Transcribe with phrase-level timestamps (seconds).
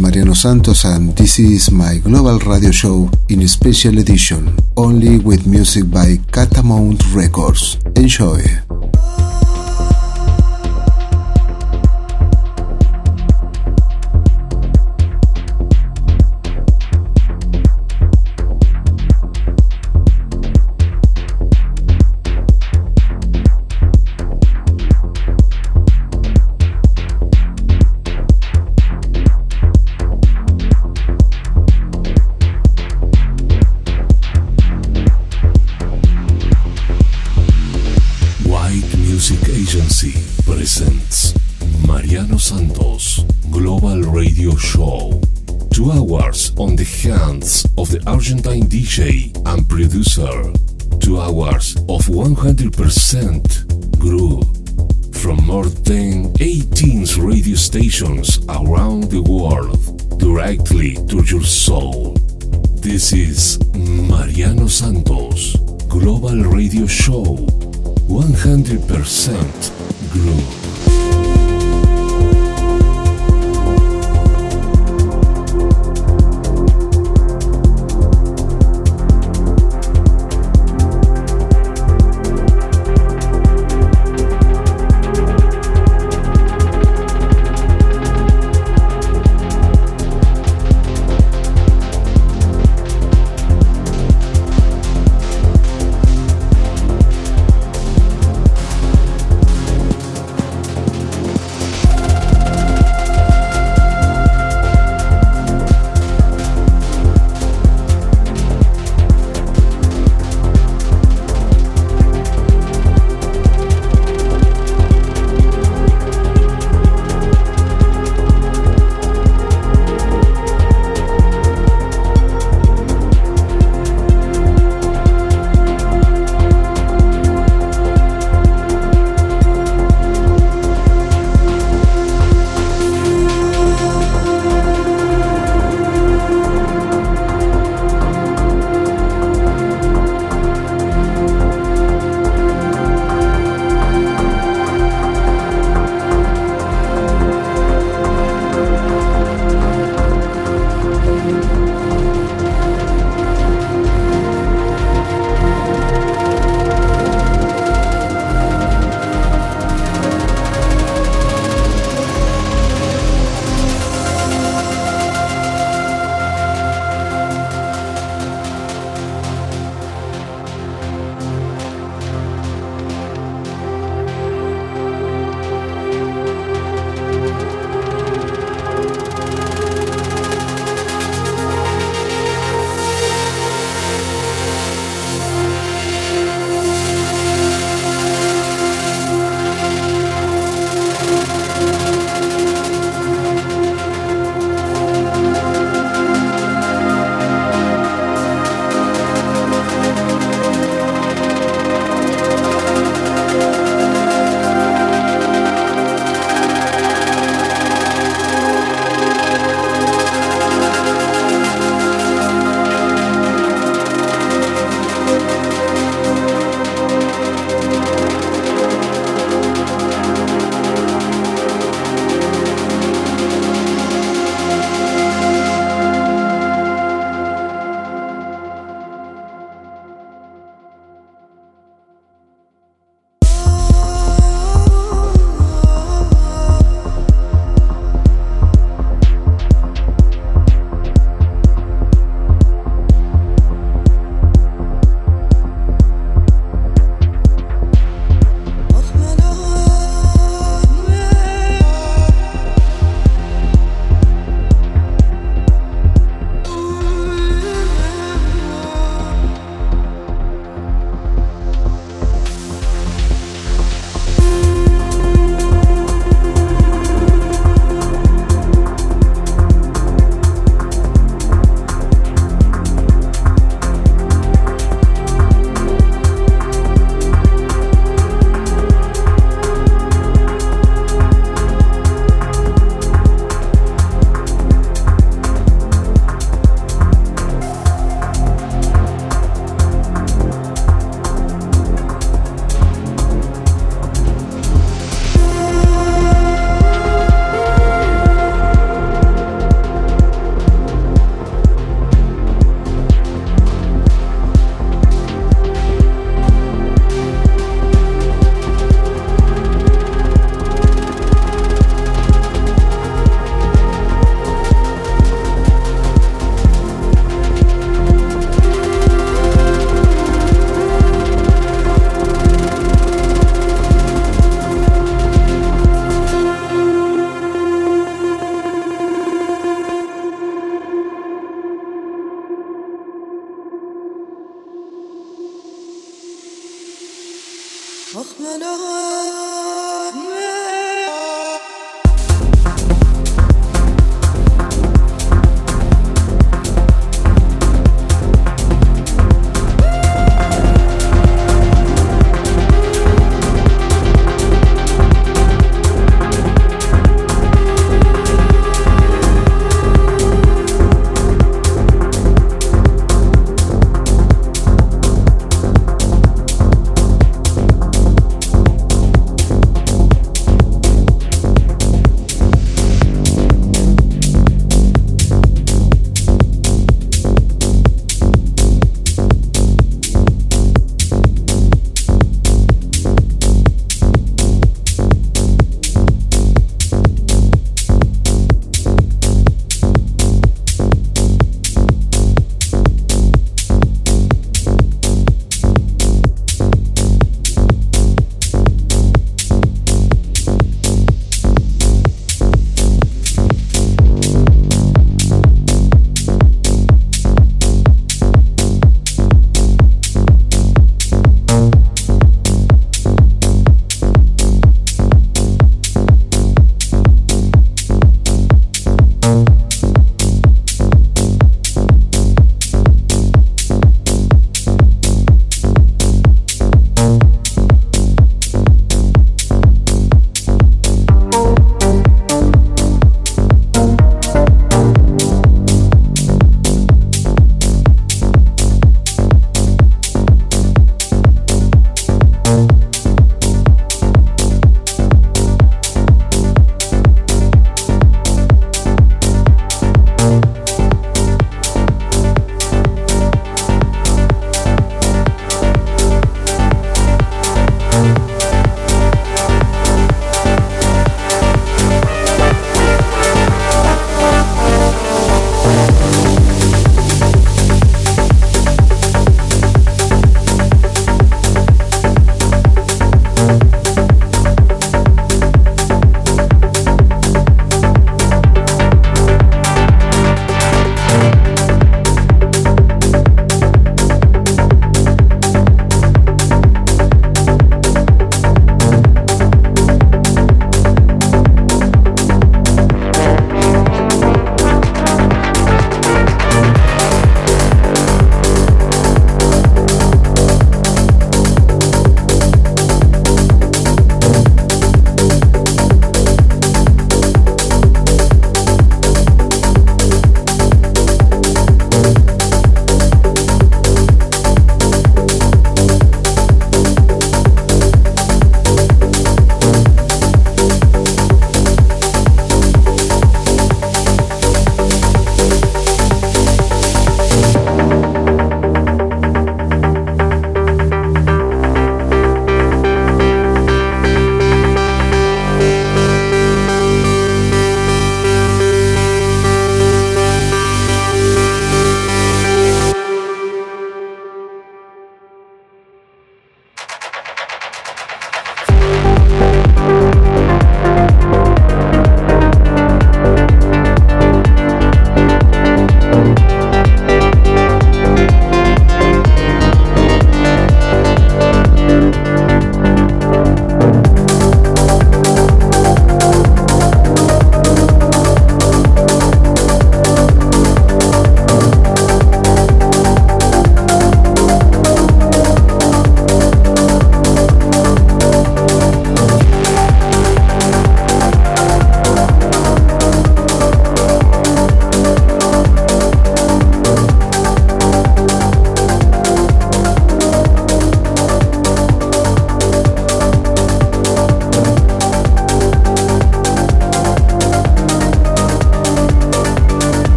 [0.00, 5.46] Mariano Santos and this is my global radio show in a special edition, only with
[5.46, 7.76] music by Catamount Records.
[7.96, 8.69] Enjoy!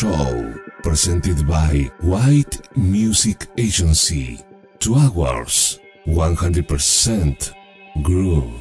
[0.00, 4.40] Show, presented by White Music Agency.
[4.78, 7.52] Two hours, 100%
[8.02, 8.59] groove.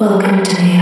[0.00, 0.79] Welcome to the